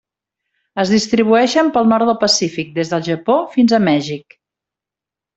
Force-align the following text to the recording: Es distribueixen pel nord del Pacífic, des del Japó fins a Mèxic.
Es 0.83 0.91
distribueixen 0.93 1.67
pel 1.75 1.91
nord 1.91 2.09
del 2.09 2.17
Pacífic, 2.23 2.71
des 2.77 2.93
del 2.93 3.03
Japó 3.11 3.35
fins 3.57 3.75
a 3.75 3.81
Mèxic. 3.89 4.35